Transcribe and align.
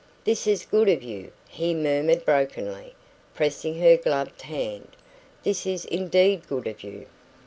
"This 0.23 0.47
is 0.47 0.65
good 0.65 0.89
of 0.89 1.03
you," 1.03 1.31
he 1.47 1.75
murmured 1.75 2.25
brokenly, 2.25 2.95
pressing 3.35 3.79
her 3.79 3.97
gloved 3.97 4.41
hand. 4.41 4.87
"This 5.43 5.67
is 5.67 5.85
indeed 5.85 6.47
good 6.47 6.65
of 6.65 6.81
you!" 6.83 7.05